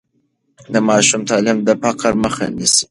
د 0.73 0.75
ماشوم 0.87 1.21
تعلیم 1.29 1.57
د 1.67 1.69
فقر 1.81 2.13
مخه 2.23 2.45
نیسي. 2.55 2.79